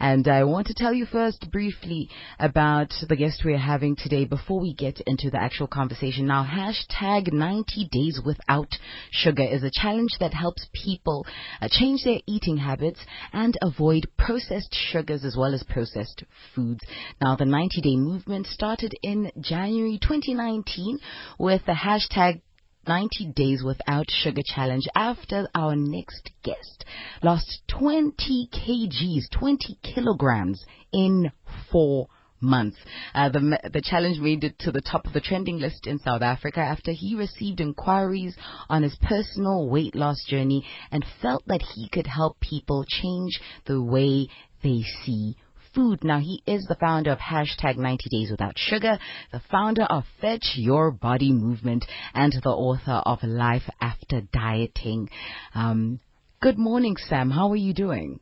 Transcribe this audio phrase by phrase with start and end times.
[0.00, 2.08] And I want to tell you first briefly
[2.38, 6.26] about the guest we're having today before we get into the actual conversation.
[6.26, 8.72] Now, hashtag 90 days without
[9.10, 11.26] sugar is a challenge that helps people
[11.60, 13.00] uh, change their eating habits
[13.32, 16.24] and avoid processed sugars as well as processed
[16.54, 16.80] foods.
[17.20, 20.98] Now, the 90 day movement started in January 2019
[21.38, 22.42] with the hashtag
[22.88, 26.86] 90 Days Without Sugar Challenge after our next guest
[27.22, 31.30] lost 20 kgs, 20 kilograms in
[31.70, 32.08] four
[32.40, 32.78] months.
[33.14, 36.22] Uh, the, the challenge made it to the top of the trending list in South
[36.22, 38.34] Africa after he received inquiries
[38.70, 43.82] on his personal weight loss journey and felt that he could help people change the
[43.82, 44.28] way
[44.62, 45.36] they see
[45.78, 46.02] food.
[46.02, 48.98] Now, he is the founder of hashtag 90 Days Without Sugar,
[49.30, 55.08] the founder of Fetch Your Body Movement, and the author of Life After Dieting.
[55.54, 56.00] Um,
[56.42, 57.30] good morning, Sam.
[57.30, 58.18] How are you doing?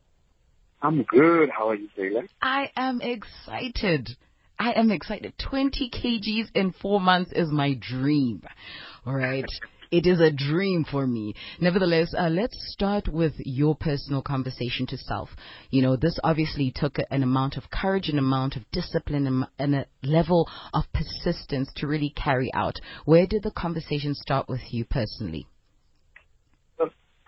[0.83, 1.49] I'm good.
[1.49, 2.27] How are you, Taylor?
[2.43, 4.11] I am excited.
[4.59, 5.33] I am excited.
[5.39, 8.43] 20 kgs in four months is my dream.
[9.07, 9.47] All right.
[9.91, 11.35] It is a dream for me.
[11.61, 15.31] Nevertheless, uh, let's start with your personal conversation to self.
[15.71, 19.87] You know, this obviously took an amount of courage, an amount of discipline, and a
[20.03, 22.77] level of persistence to really carry out.
[23.05, 25.47] Where did the conversation start with you personally?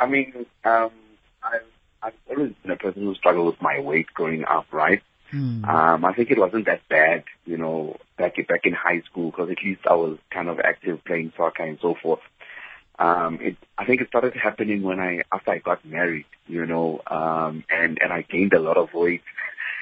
[0.01, 0.91] I mean, um,
[1.43, 1.63] I've,
[2.03, 5.03] I've always been a person who struggled with my weight growing up, right?
[5.31, 5.65] Hmm.
[5.65, 9.51] Um, I think it wasn't that bad, you know, back back in high school because
[9.51, 12.21] at least I was kind of active playing soccer and so forth.
[12.99, 17.01] Um, it, I think it started happening when I, after I got married, you know,
[17.07, 19.23] um, and, and I gained a lot of weight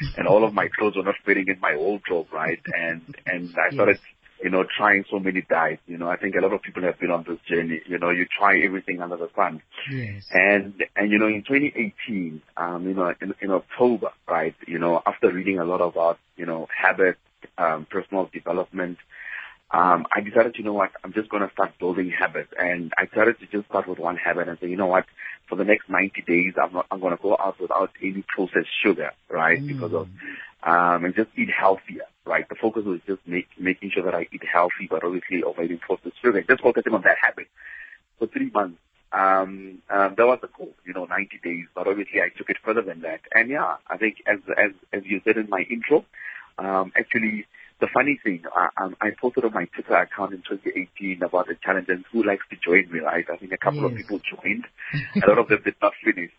[0.16, 2.60] and all of my clothes were not fitting in my wardrobe, right?
[2.74, 4.44] And, and I started, yes.
[4.44, 5.82] you know, trying so many diets.
[5.86, 7.80] You know, I think a lot of people have been on this journey.
[7.86, 9.62] You know, you try everything under the sun.
[9.90, 10.26] Yes.
[10.30, 15.02] And, and, you know, in 2018, um, you know, in, in October, right, you know,
[15.06, 17.16] after reading a lot about, you know, habit,
[17.58, 18.98] um, personal development,
[19.70, 22.52] um, I decided, you know what, I'm just going to start building habits.
[22.56, 25.06] And I started to just start with one habit and say, you know what,
[25.48, 28.68] for the next 90 days, I'm not, I'm going to go out without any processed
[28.84, 29.60] sugar, right?
[29.60, 29.66] Mm.
[29.66, 30.08] Because of,
[30.62, 32.48] um, and just eat healthier, right?
[32.48, 36.20] The focus was just make, making sure that I eat healthy, but obviously avoiding processed
[36.22, 36.42] sugar.
[36.42, 37.48] Just focusing on that habit
[38.18, 38.78] for three months.
[39.12, 42.58] Um, um, that was the goal, you know, 90 days, but obviously I took it
[42.64, 43.20] further than that.
[43.32, 46.04] And yeah, I think as, as, as you said in my intro,
[46.58, 47.46] um, actually,
[47.80, 51.56] the funny thing, I, um, I posted on my Twitter account in 2018 about the
[51.62, 53.24] challenge and who likes to join me, right?
[53.30, 53.90] I think a couple yes.
[53.90, 54.64] of people joined.
[55.22, 56.30] a lot of them did not finish.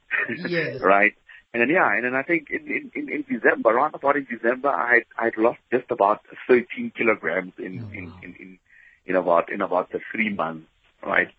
[0.48, 0.82] yes.
[0.82, 1.14] Right?
[1.54, 4.70] And then yeah, and then I think in, in, in December, around about in December,
[4.70, 8.60] I had I lost just about 13 kilograms in, oh, in, in, in,
[9.06, 10.68] in about in about the three months,
[11.02, 11.30] right?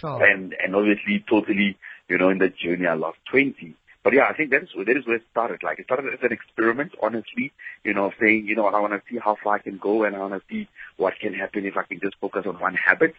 [0.00, 0.24] Sure.
[0.24, 1.76] And and obviously totally,
[2.08, 3.74] you know, in the journey I lost 20.
[4.02, 5.62] But yeah, I think that is that is where it started.
[5.62, 7.52] Like it started as an experiment, honestly.
[7.84, 10.16] You know, saying, you know, I want to see how far I can go, and
[10.16, 13.14] I want to see what can happen if I can just focus on one habit.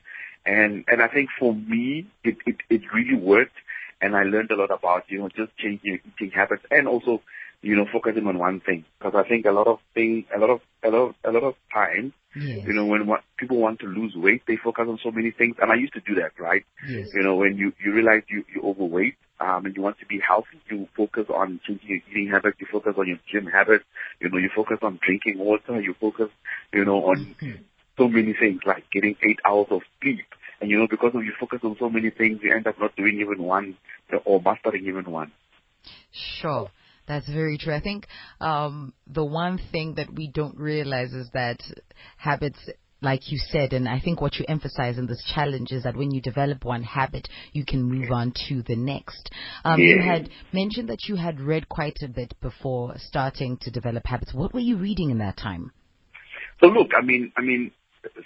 [0.46, 3.58] And and I think for me, it it, it really worked,
[4.02, 7.22] and I learned a lot about you know just changing your eating habits, and also
[7.62, 8.84] you know focusing on one thing.
[8.98, 11.44] Because I think a lot of things, a lot of a lot of, a lot
[11.44, 12.66] of times, yes.
[12.66, 15.58] you know, when what, people want to lose weight, they focus on so many things.
[15.62, 16.66] And I used to do that, right?
[16.88, 17.10] Yes.
[17.14, 20.20] You know, when you you realize you you're overweight um, and you want to be
[20.26, 23.84] healthy, you focus on changing your eating habits, you focus on your gym habits,
[24.20, 26.30] you know, you focus on drinking water, you focus,
[26.72, 27.62] you know, on mm-hmm.
[27.98, 30.26] so many things like getting eight hours of sleep.
[30.60, 32.96] And you know, because of you focus on so many things, you end up not
[32.96, 33.78] doing even one
[34.26, 35.32] or mastering even one.
[36.12, 36.70] Sure.
[37.08, 37.74] That's very true.
[37.74, 38.08] I think
[38.40, 41.60] um, the one thing that we don't realize is that
[42.18, 42.60] habits
[43.02, 46.12] like you said, and I think what you emphasize in this challenge is that when
[46.12, 49.32] you develop one habit, you can move on to the next.
[49.66, 49.88] Um, yeah.
[49.88, 54.34] You had mentioned that you had read quite a bit before starting to develop habits.
[54.34, 55.72] What were you reading in that time?
[56.60, 57.72] So look, I mean, I mean,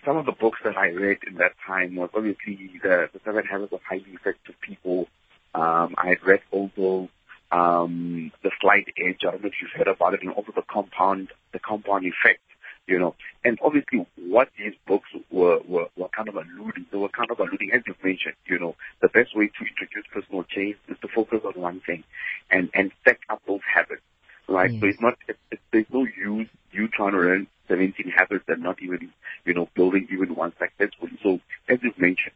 [0.06, 3.46] some of the books that I read in that time was obviously the, the Seven
[3.50, 5.08] Habits of Highly Effective People.
[5.54, 7.08] Um, I had read also
[7.50, 9.22] um, the Slight Edge.
[9.22, 12.42] I don't know if you've heard about it, and also the Compound, the Compound Effect
[12.88, 13.16] you know.
[13.44, 17.40] And obviously, what these books were, were, were kind of alluding, they were kind of
[17.40, 21.08] alluding, as you've mentioned, you know, the best way to introduce personal change is to
[21.08, 22.04] focus on one thing
[22.50, 24.02] and, and set up those habits,
[24.48, 24.72] right?
[24.72, 24.80] Mm.
[24.80, 28.62] So it's not, it, it, there's no use you trying to learn 17 habits and
[28.62, 29.12] not even,
[29.46, 31.18] you know, building even one successfully.
[31.24, 31.40] So
[31.70, 32.34] as you've mentioned,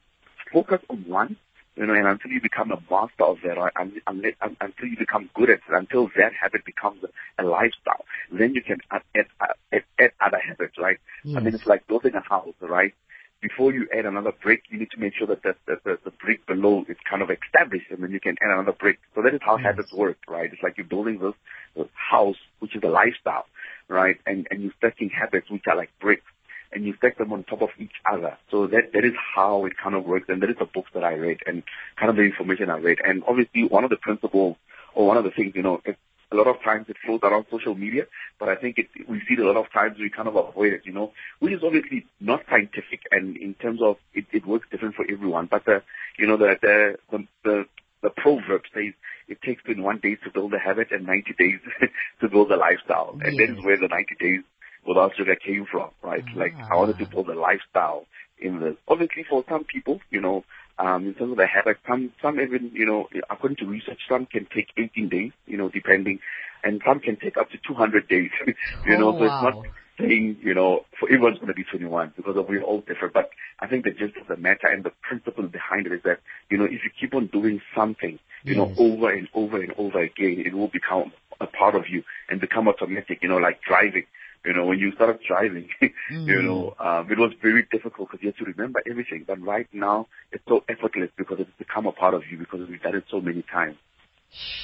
[0.52, 1.38] focus on one
[1.80, 5.50] you know, and until you become a master of that, or until you become good
[5.50, 9.28] at it, until that habit becomes a, a lifestyle, then you can add, add,
[9.72, 10.98] add, add other habits, right?
[11.24, 11.38] Yes.
[11.38, 12.94] I mean, it's like building a house, right?
[13.42, 16.12] Before you add another brick, you need to make sure that the, the, the, the
[16.12, 19.00] brick below is kind of established, and then you can add another brick.
[19.16, 19.48] So that is how yes.
[19.60, 19.68] Mm-hmm.
[19.68, 20.52] habits work, right?
[20.52, 21.34] It's like you're building this
[21.78, 23.46] a house, which is a lifestyle,
[23.88, 24.18] right?
[24.26, 26.24] And, and you're stacking habits, which are like bricks
[26.72, 28.38] and you stack them on top of each other.
[28.52, 30.26] So that, that is how it kind of works.
[30.30, 31.64] And that is the books that I read and
[31.98, 33.00] kind of the information I read.
[33.04, 34.58] And obviously one of the principles
[34.94, 35.98] or one of the things, you know, it,
[36.32, 38.04] a lot of times it flows around social media,
[38.40, 40.74] but I think it, we see it a lot of times we kind of avoid
[40.74, 44.68] it, you know, which is obviously not scientific and in terms of it, it works
[44.70, 45.48] different for everyone.
[45.50, 45.82] But the,
[46.20, 47.66] you know, the, the, the, the,
[48.04, 48.94] the proverb says
[49.30, 51.60] it takes 21 days to build a habit and 90 days
[52.22, 53.18] to build a lifestyle.
[53.24, 53.50] And yes.
[53.50, 54.42] that is where the 90 days
[54.88, 56.24] without sugar came from, right?
[56.28, 56.40] Ah.
[56.40, 58.06] Like I wanted to build a lifestyle
[58.40, 58.76] in this.
[58.88, 60.44] Obviously for some people, you know,
[60.78, 64.26] um, in terms of the habit, some, some even, you know, according to research, some
[64.26, 66.20] can take 18 days, you know, depending,
[66.64, 68.32] and some can take up to 200 days,
[68.86, 69.66] you know, oh, so it's not
[70.00, 73.14] saying, you know, for everyone's going to be 21 because we're all different.
[73.14, 73.30] But
[73.60, 76.20] I think the gist of the matter and the principle behind it is that,
[76.50, 78.58] you know, if you keep on doing something, you yes.
[78.58, 81.12] know, over and over and over again, it will become
[81.42, 84.06] a part of you and become automatic, you know, like driving.
[84.46, 85.92] You know, when you started driving, mm.
[86.26, 89.26] you know, um, it was very difficult because you had to remember everything.
[89.28, 92.82] But right now, it's so effortless because it's become a part of you because we've
[92.82, 93.76] done it so many times.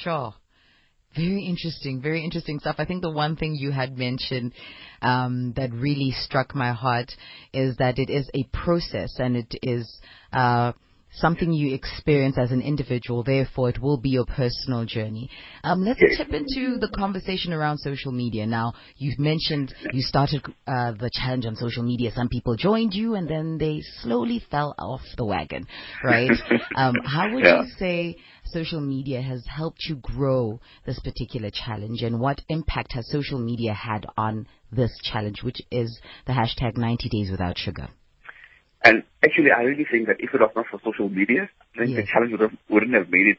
[0.02, 0.34] Sure.
[1.16, 2.76] Very interesting, very interesting stuff.
[2.78, 4.52] I think the one thing you had mentioned
[5.02, 7.12] um, that really struck my heart
[7.52, 9.98] is that it is a process and it is
[10.32, 10.72] uh,
[11.16, 13.22] something you experience as an individual.
[13.22, 15.30] Therefore, it will be your personal journey.
[15.64, 18.46] Um, let's tip into the conversation around social media.
[18.46, 22.10] Now, you've mentioned you started uh, the challenge on social media.
[22.14, 25.66] Some people joined you, and then they slowly fell off the wagon,
[26.04, 26.30] right?
[26.76, 27.62] um, how would yeah.
[27.62, 28.16] you say
[28.50, 33.72] social media has helped you grow this particular challenge, and what impact has social media
[33.72, 37.88] had on this challenge, which is the hashtag 90 Days Without Sugar?
[38.84, 42.00] And actually, I really think that if it was not for social media, then yes.
[42.00, 43.38] the challenge would have, wouldn't have made it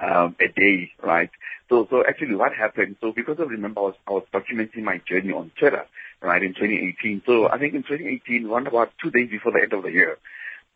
[0.00, 1.30] um, a day, right?
[1.68, 2.96] So, so actually, what happened?
[3.00, 5.84] So, because I remember, I was, I was documenting my journey on Twitter,
[6.20, 7.22] right, in 2018.
[7.24, 10.18] So, I think in 2018, one about two days before the end of the year,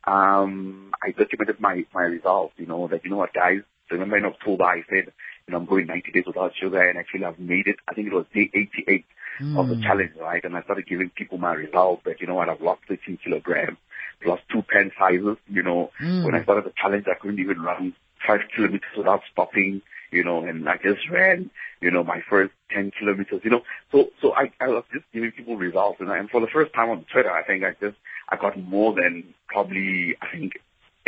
[0.04, 2.54] um, I documented my my results.
[2.56, 3.60] You know that you know what, guys.
[3.90, 5.12] Remember in October, I said,
[5.46, 7.76] you know, I'm going 90 days without sugar, and actually, I've made it.
[7.88, 9.04] I think it was day 88
[9.40, 9.58] mm.
[9.58, 9.82] of the hmm.
[9.82, 10.44] challenge, right?
[10.44, 13.78] And I started giving people my results that, you know what, I've lost 13 kilograms
[14.26, 15.36] lost plus two pen sizes.
[15.48, 16.24] You know, mm.
[16.24, 17.94] when I started the challenge, I couldn't even run
[18.26, 19.82] five kilometers without stopping.
[20.10, 21.50] You know, and I just ran,
[21.82, 23.60] you know, my first 10 kilometers, you know.
[23.92, 26.00] So, so I, I was just giving people results.
[26.00, 28.58] And, I, and for the first time on Twitter, I think I just, I got
[28.58, 30.54] more than probably, I think,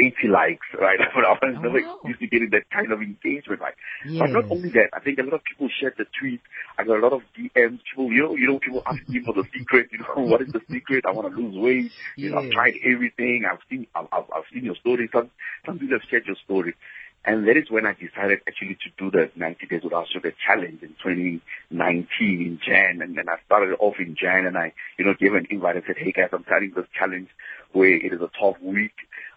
[0.00, 0.98] 80 likes, right?
[1.00, 2.00] I was oh, never wow.
[2.04, 3.74] used to getting that kind of engagement, right?
[4.06, 4.20] Yes.
[4.20, 6.40] But not only that, I think a lot of people shared the tweet.
[6.78, 7.80] I got a lot of DMs.
[7.90, 9.88] People, you know, you know, people asking me for the secret.
[9.92, 11.04] You know, what is the secret?
[11.06, 11.92] I want to lose weight.
[12.16, 13.44] You know, I've tried everything.
[13.50, 15.08] I've seen, I've, I've, I've seen your story.
[15.12, 15.30] Some,
[15.66, 16.74] some people have shared your story.
[17.24, 20.82] And that is when I decided actually to do the 90 Days Without Sugar challenge
[20.82, 21.40] in 2019
[22.18, 23.02] in Jan.
[23.02, 25.84] And then I started off in Jan and I, you know, gave an invite and
[25.86, 27.28] said, hey guys, I'm starting this challenge
[27.72, 28.94] where it is a 12 week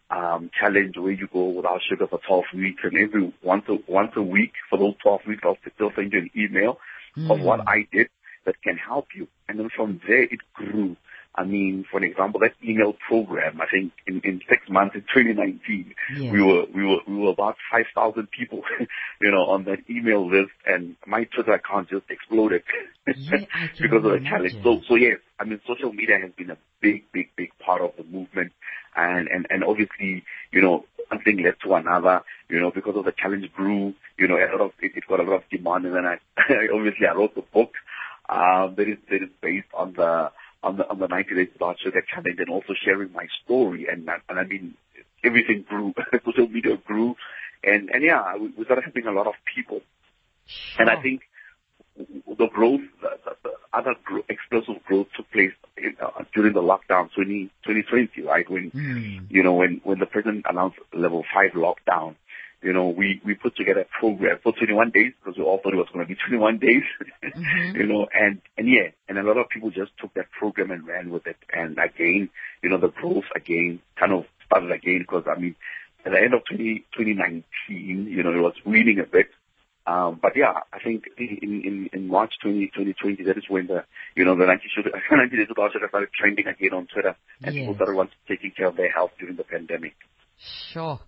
[0.09, 4.11] um, challenge where you go without sugar for 12 weeks and every once a, once
[4.15, 6.77] a week for those 12 weeks I'll still send you an email
[7.17, 7.31] mm.
[7.31, 8.07] of what I did
[8.45, 9.27] that can help you.
[9.47, 10.95] And then from there it grew.
[11.35, 15.01] I mean, for an example, that email program, I think in, in six months in
[15.01, 16.31] 2019, yeah.
[16.31, 18.61] we were, we were, we were about 5,000 people,
[19.21, 22.61] you know, on that email list and my Twitter account just exploded
[23.07, 23.45] yeah,
[23.81, 24.53] because of the challenge.
[24.63, 27.93] So, so yes, I mean, social media has been a big, big, big part of
[27.97, 28.51] the movement
[28.95, 33.05] and, and, and obviously, you know, one thing led to another, you know, because of
[33.05, 35.85] the challenge grew, you know, a lot of, it, it got a lot of demand
[35.85, 36.19] and then I,
[36.71, 37.73] obviously I wrote the book,
[38.29, 40.31] um, that is, that is based on the,
[40.63, 44.09] on the, on the 90 Days Without Sugar challenge and also sharing my story and,
[44.29, 44.75] and I mean,
[45.23, 45.93] everything grew,
[46.25, 47.15] social media grew
[47.63, 49.81] and, and yeah, we, we started helping a lot of people.
[50.77, 51.21] And I think
[51.97, 57.09] the growth, the, the other gro- explosive growth took place in, uh, during the lockdown
[57.13, 58.49] 20, 2020, right?
[58.49, 59.25] When, mm.
[59.29, 62.15] you know, when, when the president announced level five lockdown,
[62.63, 65.73] you know, we, we put together a program for 21 days because we all thought
[65.73, 66.83] it was going to be 21 days,
[67.23, 67.75] mm-hmm.
[67.75, 70.87] you know, and, and yeah, and a lot of people just took that program and
[70.87, 71.37] ran with it.
[71.51, 72.29] And again,
[72.63, 75.55] you know, the growth again kind of started again because I mean,
[76.05, 77.43] at the end of 20, 2019,
[78.09, 79.27] you know, it was weaning a bit.
[79.85, 83.83] Um, but yeah, I think in, in, in March 20, 2020, that is when the,
[84.15, 87.61] you know, the 90 sugar, 90 days sugar started trending again on Twitter and yes.
[87.61, 89.95] people started wanting taking care of their health during the pandemic.
[90.71, 90.99] Sure.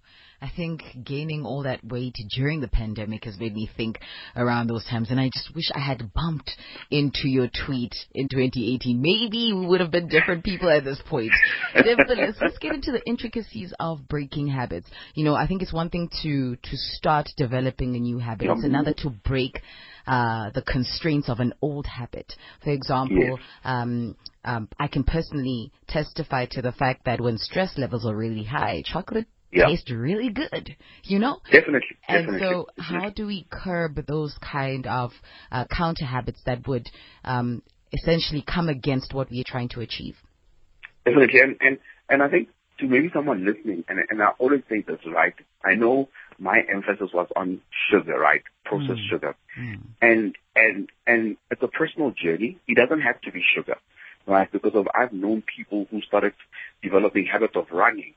[0.42, 4.00] I think gaining all that weight during the pandemic has made me think
[4.36, 5.10] around those times.
[5.10, 6.51] And I just wish I had bumped
[6.92, 9.01] into your tweet in 2018.
[9.01, 11.32] Maybe we would have been different people at this point.
[11.75, 14.89] Nevertheless, let's get into the intricacies of breaking habits.
[15.13, 18.50] You know, I think it's one thing to, to start developing a new habit.
[18.50, 19.62] It's another to break
[20.08, 22.34] uh, the constraints of an old habit.
[22.63, 28.06] For example, um, um, I can personally testify to the fact that when stress levels
[28.06, 29.68] are really high, chocolate yeah.
[29.68, 31.40] tastes really good, you know?
[31.52, 31.98] Definitely.
[32.08, 35.12] And definitely, so, how do we curb those kind of
[35.52, 36.88] uh, counter habits that would
[37.24, 40.16] um, essentially come against what we are trying to achieve?
[41.06, 41.78] Definitely, and and,
[42.10, 45.34] and I think to maybe someone listening, and, and I always say this, right?
[45.64, 48.44] I know my emphasis was on sugar, right?
[48.66, 49.10] Processed mm.
[49.10, 49.36] sugar.
[49.58, 49.80] Mm.
[50.02, 52.60] And, and, and it's a personal journey.
[52.68, 53.76] It doesn't have to be sugar,
[54.28, 54.52] right?
[54.52, 56.34] Because of, I've known people who started
[56.84, 58.14] developing habits of running,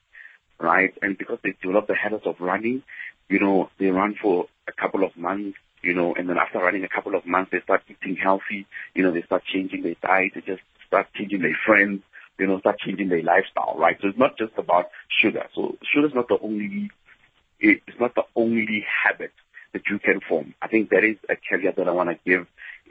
[0.60, 0.92] right?
[1.02, 2.82] And because they develop the habits of running,
[3.28, 6.84] you know, they run for a couple of months, you know, and then after running
[6.84, 10.32] a couple of months, they start eating healthy, you know, they start changing their diet,
[10.34, 12.02] they just start changing their friends,
[12.38, 13.96] you know, start changing their lifestyle, right?
[14.00, 14.86] So it's not just about
[15.20, 15.46] sugar.
[15.54, 16.90] So sugar is not the only,
[17.60, 19.32] it's not the only habit
[19.72, 20.54] that you can form.
[20.62, 22.46] I think that is a caveat that I want to give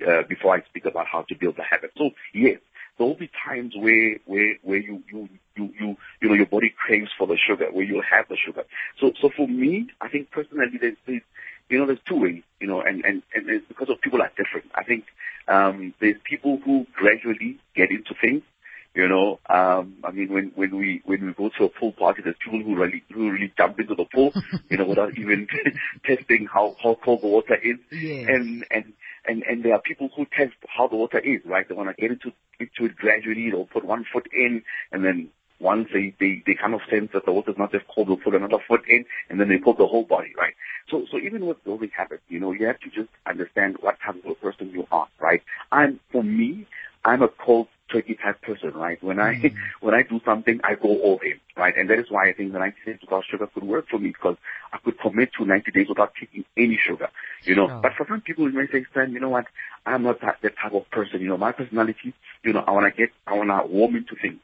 [0.07, 1.91] uh, before I speak about how to build a habit.
[1.97, 2.59] So yes,
[2.97, 6.73] there will be times where where where you you you you you know your body
[6.75, 8.63] craves for the sugar, where you'll have the sugar.
[8.99, 11.21] So so for me, I think personally, there's, there's
[11.69, 14.31] you know there's two ways, you know, and and and it's because of people are
[14.37, 14.71] different.
[14.73, 15.05] I think
[15.47, 18.43] um, there's people who gradually get into things
[18.97, 22.23] you know, um, I mean, when, when we, when we go to a pool party,
[22.23, 24.33] there's people who really, who really jump into the pool,
[24.71, 25.47] you know, without even
[26.03, 27.77] testing how, how cold the water is.
[27.91, 28.25] Yes.
[28.29, 28.93] And, and,
[29.27, 31.67] and, and there are people who test how the water is, right?
[31.67, 33.49] They want to get into, into it gradually.
[33.51, 35.29] They'll put one foot in and then
[35.59, 38.35] once they, they, they kind of sense that the water's not just cold, they'll put
[38.35, 40.53] another foot in and then they put the whole body, right?
[40.89, 44.23] So, so even with building habits, you know, you have to just understand what type
[44.25, 45.41] of person you are, right?
[45.71, 46.67] I'm, for me,
[47.05, 49.01] I'm a cold turkey type person, right?
[49.03, 49.55] When I mm.
[49.81, 51.75] when I do something, I go all in, right?
[51.75, 54.09] And that is why I think the 90 days without sugar could work for me
[54.09, 54.37] because
[54.71, 57.09] I could commit to 90 days without taking any sugar,
[57.43, 57.79] you know.
[57.81, 59.45] But for some people, you may say, Stan, you know what?
[59.85, 61.21] I'm not that, that type of person.
[61.21, 62.13] You know, my personality,
[62.43, 64.39] you know, I want to get, I want to warm into things.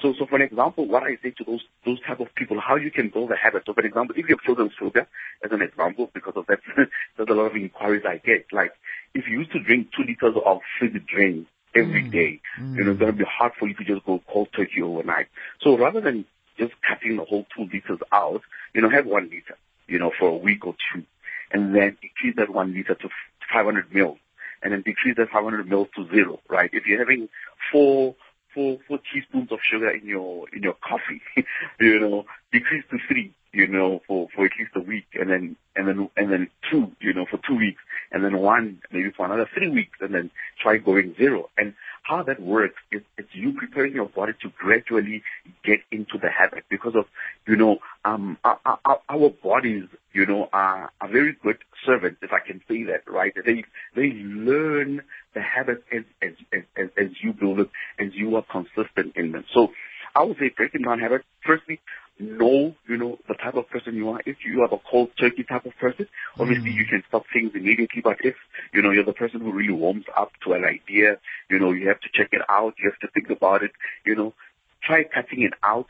[0.00, 2.76] So, so for an example, what I say to those those type of people, how
[2.76, 3.64] you can build a habit.
[3.66, 5.06] So, for example, if you have chosen sugar,
[5.44, 6.60] as an example, because of that,
[7.16, 8.46] there's a lot of inquiries I get.
[8.52, 8.72] Like,
[9.14, 11.46] if you used to drink two liters of fizzy drink
[11.78, 12.12] every mm.
[12.12, 12.40] day.
[12.60, 12.76] Mm.
[12.76, 15.28] You know, it's going to be hard for you to just go cold turkey overnight.
[15.60, 16.24] So rather than
[16.58, 18.42] just cutting the whole two liters out,
[18.74, 19.56] you know, have one liter,
[19.86, 21.04] you know, for a week or two,
[21.52, 23.08] and then decrease that one liter to
[23.52, 24.18] 500 mils,
[24.62, 26.70] and then decrease that 500 mils to zero, right?
[26.72, 27.28] If you're having
[27.72, 28.14] four
[28.54, 31.22] four four teaspoons of sugar in your in your coffee,
[31.80, 35.56] you know, decrease to three, you know, for for at least a week, and then
[35.76, 37.80] and then and then two, you know, for two weeks,
[38.12, 40.30] and then one maybe for another three weeks, and then
[40.62, 41.50] try going zero.
[41.56, 45.22] And how that works is it's you preparing your body to gradually
[45.64, 47.04] get into the habit because of
[47.46, 52.32] you know um our, our, our bodies you know are, are very good servants if
[52.32, 55.02] I can say that right they they learn
[55.34, 59.44] the habit as as as, as you build it as you are consistent in them
[59.52, 59.68] so
[60.16, 61.80] I would say breaking down habits firstly
[62.18, 63.17] know, you know,
[63.58, 64.20] of person you are.
[64.24, 66.74] If you are the cold turkey type of person, obviously mm.
[66.74, 68.00] you can stop things immediately.
[68.02, 68.36] But if,
[68.72, 71.18] you know, you're the person who really warms up to an idea,
[71.50, 72.74] you know, you have to check it out.
[72.78, 73.72] You have to think about it,
[74.04, 74.34] you know,
[74.82, 75.86] try cutting it out.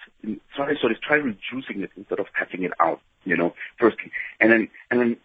[0.56, 4.10] Sorry, sorry, try reducing it instead of cutting it out, you know, firstly.
[4.40, 5.16] And then, and then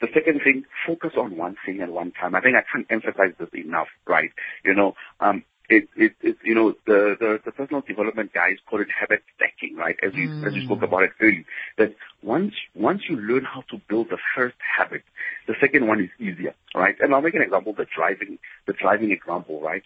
[0.00, 2.34] the second thing, focus on one thing at one time.
[2.34, 4.30] I think I can't emphasize this enough, right?
[4.64, 8.80] You know, um, it, it, it, you know, the, the, the personal development guys call
[8.80, 9.96] it habit stacking, right?
[10.02, 10.46] As you, mm.
[10.46, 10.84] as you spoke mm.
[10.84, 11.44] about it earlier,
[11.82, 15.02] that once, once you learn how to build the first habit,
[15.48, 16.94] the second one is easier, right?
[17.00, 19.82] And I'll make an example, the driving, the driving example, right?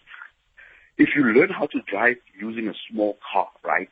[0.97, 3.89] If you learn how to drive using a small car, right?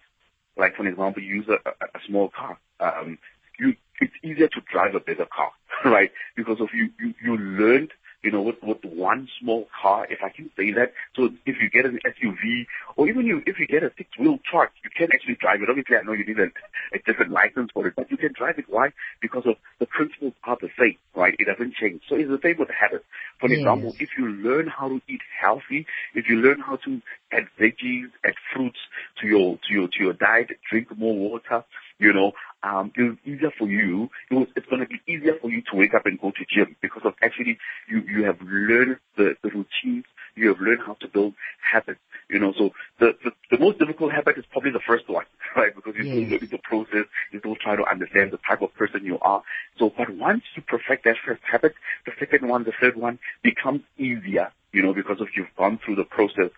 [0.55, 3.17] Like, for example, you use a, a, small car, um,
[3.59, 5.51] you, it's easier to drive a bigger car,
[5.85, 6.11] right?
[6.35, 7.91] Because of you, you, you learned
[8.25, 10.93] you know, with, with one small car, if I can say that.
[11.15, 12.65] So if you get an SUV,
[12.97, 15.69] or even you, if you get a six-wheel truck, you can actually drive it.
[15.69, 16.47] Obviously, I know you need a,
[16.93, 18.65] a different license for it, but you can drive it.
[18.67, 18.89] Why?
[19.21, 21.35] Because of the principles are the same, right?
[21.37, 22.01] It doesn't change.
[22.09, 23.05] So it's the same with habits.
[23.39, 23.59] For yes.
[23.59, 27.01] example, if you learn how to eat healthy, if you learn how to
[27.31, 28.79] add veggies, add fruits
[29.21, 31.63] to your to your to your diet, drink more water,
[31.99, 32.31] you know,
[32.65, 34.09] um, it was easier for you.
[34.31, 36.45] It was, it's going to be easier for you to wake up and go to
[36.49, 40.05] gym because of actually you, you have learned the, the routines.
[40.35, 41.99] You have learned how to build habits.
[42.27, 45.75] You know, so the, the, the most difficult habit is probably the first one, right?
[45.75, 46.15] Because you're yes.
[46.15, 49.43] still learning the process, you're still try to understand the type of person you are.
[49.77, 51.75] So, but once you perfect that first habit,
[52.07, 55.97] the second one, the third one becomes easier, you know, because of you've gone through
[55.97, 56.49] the process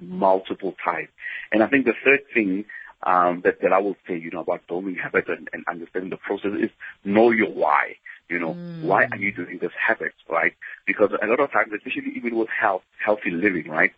[0.00, 1.08] multiple times.
[1.50, 2.66] And I think the third thing
[3.06, 6.16] um, that, that I will say, you know, about building habits and, and understanding the
[6.16, 6.70] process is
[7.04, 7.96] know your why.
[8.28, 8.82] You know, mm.
[8.82, 10.52] why are you doing this habit, right?
[10.84, 13.92] Because a lot of times, especially even with health, healthy living, right?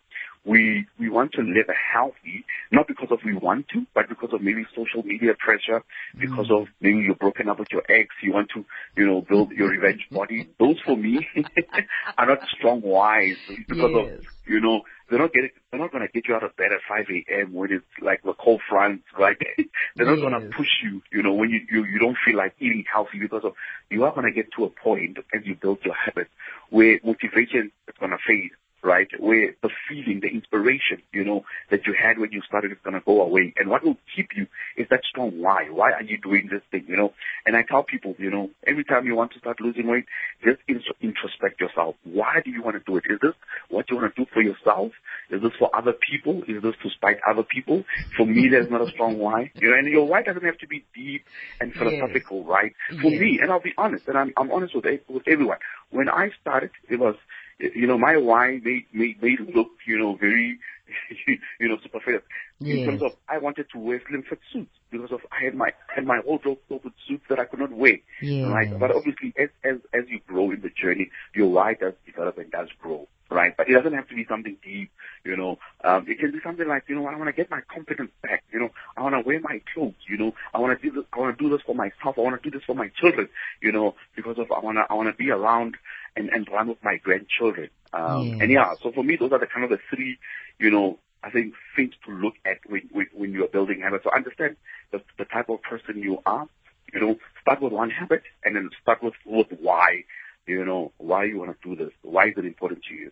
[0.45, 4.29] we we want to live a healthy, not because of we want to, but because
[4.33, 5.83] of maybe social media pressure,
[6.17, 6.61] because mm.
[6.61, 9.69] of maybe you're broken up with your ex, you want to, you know, build your
[9.69, 10.49] revenge body.
[10.59, 11.27] Those for me
[12.17, 13.37] are not strong whys
[13.67, 14.19] because yes.
[14.19, 16.79] of you know they're not getting they're not gonna get you out of bed at
[16.87, 19.37] five AM when it's like the cold front, right?
[19.95, 20.21] they're not yes.
[20.21, 23.43] gonna push you, you know, when you, you you don't feel like eating healthy because
[23.43, 23.53] of
[23.89, 26.27] you are gonna get to a point as you build your habit
[26.69, 28.51] where motivation is gonna fade
[28.83, 29.07] right?
[29.19, 32.93] Where the feeling, the inspiration, you know, that you had when you started is going
[32.93, 33.53] to go away.
[33.57, 35.67] And what will keep you is that strong why.
[35.69, 37.13] Why are you doing this thing, you know?
[37.45, 40.05] And I tell people, you know, every time you want to start losing weight,
[40.43, 40.59] just
[41.01, 41.95] introspect yourself.
[42.03, 43.03] Why do you want to do it?
[43.09, 43.33] Is this
[43.69, 44.91] what you want to do for yourself?
[45.29, 46.43] Is this for other people?
[46.47, 47.83] Is this to spite other people?
[48.17, 49.51] For me, there's not a strong why.
[49.55, 51.23] You know, and your why doesn't have to be deep
[51.59, 52.47] and philosophical, yes.
[52.47, 52.73] right?
[53.01, 53.21] For yes.
[53.21, 55.57] me, and I'll be honest, and I'm, I'm honest with, with everyone.
[55.91, 57.15] When I started, it was
[57.59, 60.59] you know, my why made made made look, you know, very,
[61.59, 62.21] you know, superficial.
[62.59, 62.79] Yes.
[62.79, 65.71] In terms of, I wanted to wear slim fit suits because of I had my
[65.93, 67.97] had my wardrobe filled with suits that I could not wear.
[68.21, 68.47] Yes.
[68.47, 72.37] Right, but obviously, as as as you grow in the journey, your why does develop
[72.37, 73.55] and does grow right?
[73.55, 74.91] But it doesn't have to be something deep,
[75.23, 75.59] you know.
[75.83, 78.43] Um, it can be something like, you know, I want to get my confidence back,
[78.51, 78.69] you know.
[78.97, 80.33] I want to wear my clothes, you know.
[80.53, 81.05] I want to do this.
[81.13, 82.17] I want to do this for myself.
[82.17, 83.29] I want to do this for my children,
[83.61, 85.77] you know, because of I want to I want to be around
[86.15, 87.69] and and run with my grandchildren.
[87.93, 88.37] Um, yes.
[88.41, 90.17] And yeah, so for me, those are the kind of the three,
[90.59, 94.03] you know, I think things to look at when when, when you are building habits.
[94.03, 94.57] So understand
[94.91, 96.47] the the type of person you are.
[96.93, 100.05] You know, start with one habit and then start with with why
[100.49, 101.93] you know, why you want to do this.
[102.01, 103.11] Why is it important to you?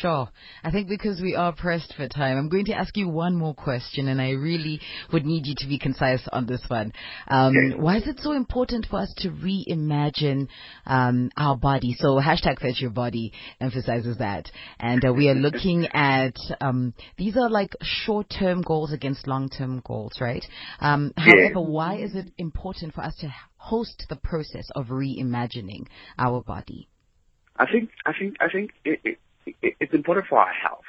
[0.00, 0.28] Sure.
[0.62, 3.54] I think because we are pressed for time, I'm going to ask you one more
[3.54, 4.80] question, and I really
[5.12, 6.92] would need you to be concise on this one.
[7.26, 10.48] Um, Why is it so important for us to reimagine
[10.86, 11.96] um, our body?
[11.98, 17.36] So hashtag Fetch Your Body emphasizes that, and uh, we are looking at um, these
[17.36, 20.44] are like short-term goals against long-term goals, right?
[20.80, 25.86] Um, however, why is it important for us to host the process of reimagining
[26.18, 26.88] our body?
[27.56, 29.18] I think I think I think it, it, it,
[29.62, 30.88] it's important for our health,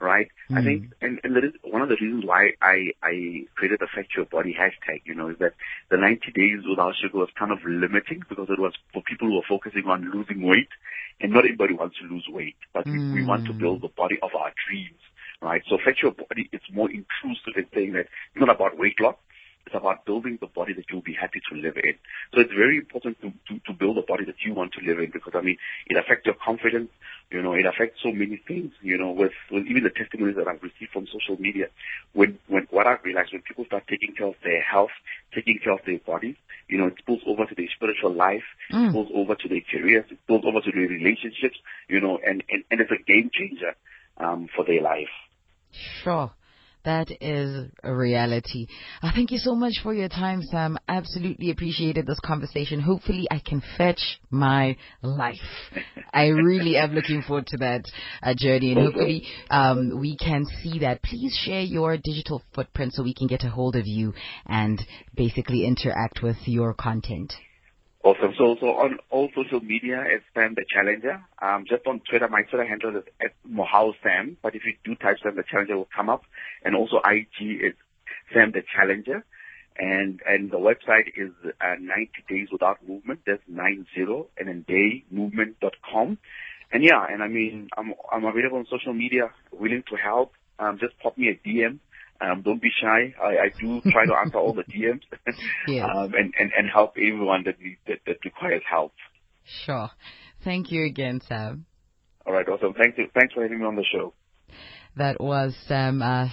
[0.00, 0.28] right?
[0.50, 0.58] Mm.
[0.58, 0.92] I think, mm.
[1.00, 4.26] and, and that is one of the reasons why I I created the Fetch Your
[4.26, 5.02] Body hashtag.
[5.04, 5.54] You know, is that
[5.90, 9.38] the 90 days without sugar was kind of limiting because it was for people who
[9.38, 10.70] are focusing on losing weight,
[11.20, 13.14] and not everybody wants to lose weight, but mm.
[13.14, 15.00] we, we want to build the body of our dreams
[15.42, 15.62] right?
[15.68, 19.16] So Fetch Your Body, it's more inclusive in saying that it's not about weight loss,
[19.66, 21.94] it's about building the body that you'll be happy to live in.
[22.32, 24.98] So it's very important to, to, to build a body that you want to live
[24.98, 26.90] in because, I mean, it affects your confidence.
[27.30, 30.46] You know, it affects so many things, you know, with, with even the testimonies that
[30.46, 31.68] I've received from social media.
[32.12, 34.92] When, when, what I've realized, when people start taking care of their health,
[35.34, 36.36] taking care of their bodies,
[36.68, 38.86] you know, it spills over to their spiritual life, mm.
[38.86, 41.56] it spills over to their careers, it spills over to their relationships,
[41.88, 43.74] you know, and, and, and it's a game changer,
[44.18, 45.12] um, for their life.
[46.02, 46.30] Sure.
[46.84, 48.66] That is a reality.
[49.02, 50.76] Uh, thank you so much for your time, Sam.
[50.86, 52.78] Absolutely appreciated this conversation.
[52.80, 55.36] Hopefully, I can fetch my life.
[56.12, 57.84] I really am looking forward to that
[58.22, 61.02] uh, journey, and hopefully, um, we can see that.
[61.02, 64.12] Please share your digital footprint so we can get a hold of you
[64.44, 64.78] and
[65.16, 67.32] basically interact with your content.
[68.04, 68.34] Awesome.
[68.36, 71.24] So, so on all social media, it's Sam the Challenger.
[71.40, 74.36] Um, just on Twitter, my Twitter handle is at Mohau Sam.
[74.42, 76.24] But if you do type Sam the Challenger, will come up.
[76.62, 77.72] And also IG is
[78.34, 79.24] Sam the Challenger.
[79.78, 81.30] And, and the website is
[81.62, 83.20] uh, 90 Days Without Movement.
[83.26, 83.86] That's 90
[84.36, 86.18] and then daymovement.com.
[86.72, 90.34] And yeah, and I mean, I'm, I'm available on social media, willing to help.
[90.58, 91.78] Um, just pop me a DM
[92.20, 93.14] um, don't be shy.
[93.22, 95.02] I, I do try to answer all the DMs
[95.68, 95.88] yes.
[95.92, 98.92] um, and, and, and help everyone that, that, that requires help.
[99.64, 99.90] Sure.
[100.42, 101.66] Thank you again, Sam.
[102.26, 102.74] All right, awesome.
[102.74, 103.08] Thank you.
[103.14, 104.14] Thanks for having me on the show.
[104.96, 106.28] That was Sam uh,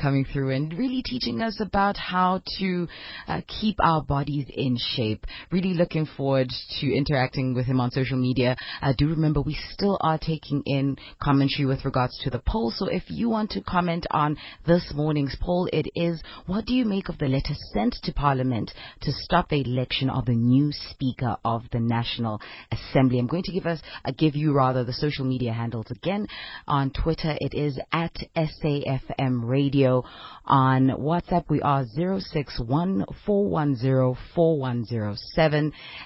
[0.00, 2.86] coming through and really teaching us about how to
[3.26, 5.26] uh, keep our bodies in shape.
[5.50, 8.56] Really looking forward to interacting with him on social media.
[8.80, 12.70] Uh, do remember we still are taking in commentary with regards to the poll.
[12.70, 14.36] So if you want to comment on
[14.68, 18.70] this morning's poll, it is what do you make of the letter sent to Parliament
[19.00, 23.18] to stop the election of the new Speaker of the National Assembly?
[23.18, 26.28] I'm going to give us, uh, give you rather the social media handles again.
[26.68, 30.04] On Twitter, it is at SAFM Radio.
[30.46, 33.06] On WhatsApp, we are 061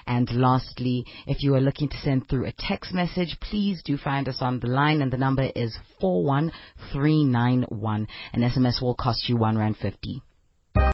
[0.07, 4.27] And lastly, if you are looking to send through a text message, please do find
[4.27, 8.07] us on the line and the number is 41391.
[8.33, 10.21] An SMS will cost you one rand fifty.